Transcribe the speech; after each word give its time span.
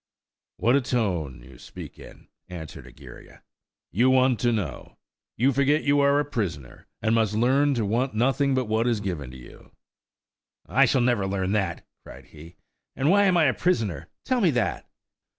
"What 0.57 0.75
a 0.75 0.81
tone 0.81 1.43
you 1.43 1.59
speak 1.59 1.99
in," 1.99 2.27
answered 2.49 2.87
Egeria. 2.87 3.43
"You 3.91 4.09
want 4.09 4.39
to 4.39 4.51
know! 4.51 4.97
You 5.37 5.51
forget 5.53 5.83
you 5.83 5.99
are 5.99 6.19
a 6.19 6.25
prisoner, 6.25 6.87
and 7.03 7.13
must 7.13 7.35
learn 7.35 7.75
to 7.75 7.85
want 7.85 8.15
nothing 8.15 8.55
but 8.55 8.65
what 8.65 8.87
is 8.87 8.99
given 8.99 9.31
you." 9.31 9.69
"I 10.65 10.85
shall 10.85 11.01
never 11.01 11.27
learn 11.27 11.51
that," 11.51 11.85
cried 12.03 12.25
he; 12.25 12.55
"and 12.95 13.11
why 13.11 13.25
am 13.25 13.37
I 13.37 13.43
a 13.45 13.53
prisoner? 13.53 14.09
tell 14.25 14.41
me 14.41 14.49
that." 14.49 14.89